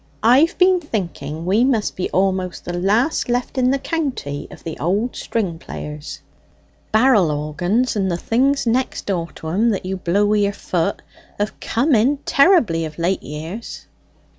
I've 0.23 0.57
been 0.57 0.79
thinking 0.81 1.45
we 1.45 1.63
must 1.63 1.95
be 1.95 2.09
almost 2.09 2.65
the 2.65 2.73
last 2.73 3.29
left 3.29 3.55
in 3.59 3.69
the 3.69 3.77
county 3.77 4.47
of 4.49 4.63
the 4.63 4.75
old 4.79 5.15
string 5.15 5.59
players? 5.59 6.21
Barrel 6.91 7.29
organs, 7.29 7.95
and 7.95 8.09
the 8.09 8.17
things 8.17 8.65
next 8.65 9.05
door 9.05 9.27
to 9.35 9.49
'em 9.49 9.69
that 9.69 9.85
you 9.85 9.97
blow 9.97 10.25
wi' 10.25 10.37
your 10.37 10.53
foot, 10.53 11.03
have 11.39 11.59
come 11.59 11.93
in 11.93 12.17
terribly 12.25 12.83
of 12.83 12.97
late 12.97 13.21
years." 13.21 13.85